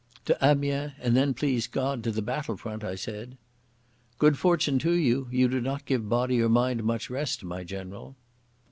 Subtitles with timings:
[0.25, 3.37] "To Amiens, and then, please God, to the battle front," I said.
[4.17, 5.27] "Good fortune to you.
[5.29, 8.15] You do not give body or mind much rest, my general."